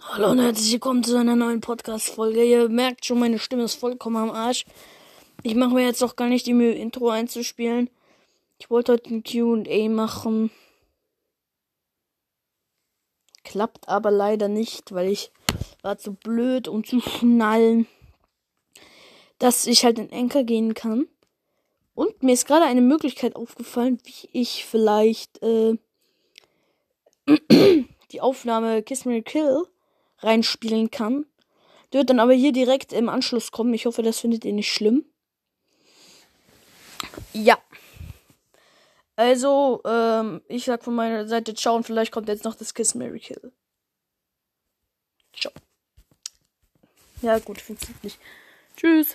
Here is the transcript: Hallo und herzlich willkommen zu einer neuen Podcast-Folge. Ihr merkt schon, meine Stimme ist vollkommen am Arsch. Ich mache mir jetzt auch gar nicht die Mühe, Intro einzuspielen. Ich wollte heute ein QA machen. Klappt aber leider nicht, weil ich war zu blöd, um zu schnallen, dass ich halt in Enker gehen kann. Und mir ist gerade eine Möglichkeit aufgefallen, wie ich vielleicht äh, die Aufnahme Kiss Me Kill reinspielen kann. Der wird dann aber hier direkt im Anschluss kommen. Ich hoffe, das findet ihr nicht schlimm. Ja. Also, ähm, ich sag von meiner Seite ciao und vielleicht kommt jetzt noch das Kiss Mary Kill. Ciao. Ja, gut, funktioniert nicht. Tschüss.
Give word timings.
Hallo 0.00 0.30
und 0.30 0.40
herzlich 0.40 0.72
willkommen 0.72 1.04
zu 1.04 1.16
einer 1.16 1.36
neuen 1.36 1.60
Podcast-Folge. 1.60 2.42
Ihr 2.42 2.68
merkt 2.70 3.04
schon, 3.04 3.18
meine 3.18 3.38
Stimme 3.38 3.64
ist 3.64 3.74
vollkommen 3.74 4.16
am 4.16 4.30
Arsch. 4.30 4.64
Ich 5.42 5.54
mache 5.54 5.74
mir 5.74 5.84
jetzt 5.84 6.02
auch 6.02 6.16
gar 6.16 6.28
nicht 6.28 6.46
die 6.46 6.54
Mühe, 6.54 6.72
Intro 6.72 7.10
einzuspielen. 7.10 7.90
Ich 8.58 8.70
wollte 8.70 8.92
heute 8.92 9.10
ein 9.10 9.22
QA 9.22 9.88
machen. 9.90 10.50
Klappt 13.44 13.88
aber 13.88 14.10
leider 14.10 14.48
nicht, 14.48 14.92
weil 14.92 15.08
ich 15.08 15.30
war 15.82 15.98
zu 15.98 16.14
blöd, 16.14 16.68
um 16.68 16.84
zu 16.84 17.00
schnallen, 17.00 17.86
dass 19.38 19.66
ich 19.66 19.84
halt 19.84 19.98
in 19.98 20.10
Enker 20.10 20.42
gehen 20.42 20.72
kann. 20.72 21.06
Und 21.94 22.22
mir 22.22 22.32
ist 22.32 22.46
gerade 22.46 22.64
eine 22.64 22.80
Möglichkeit 22.80 23.36
aufgefallen, 23.36 23.98
wie 24.04 24.30
ich 24.32 24.64
vielleicht 24.64 25.42
äh, 25.42 25.76
die 28.10 28.20
Aufnahme 28.20 28.82
Kiss 28.82 29.04
Me 29.04 29.22
Kill 29.22 29.66
reinspielen 30.22 30.90
kann. 30.90 31.26
Der 31.92 32.00
wird 32.00 32.10
dann 32.10 32.20
aber 32.20 32.32
hier 32.32 32.52
direkt 32.52 32.92
im 32.92 33.08
Anschluss 33.08 33.50
kommen. 33.50 33.74
Ich 33.74 33.86
hoffe, 33.86 34.02
das 34.02 34.20
findet 34.20 34.44
ihr 34.44 34.52
nicht 34.52 34.72
schlimm. 34.72 35.04
Ja. 37.32 37.58
Also, 39.16 39.82
ähm, 39.84 40.40
ich 40.48 40.64
sag 40.64 40.82
von 40.82 40.94
meiner 40.94 41.28
Seite 41.28 41.54
ciao 41.54 41.76
und 41.76 41.84
vielleicht 41.84 42.12
kommt 42.12 42.28
jetzt 42.28 42.44
noch 42.44 42.54
das 42.54 42.72
Kiss 42.72 42.94
Mary 42.94 43.20
Kill. 43.20 43.52
Ciao. 45.34 45.52
Ja, 47.20 47.38
gut, 47.38 47.60
funktioniert 47.60 48.02
nicht. 48.02 48.18
Tschüss. 48.76 49.08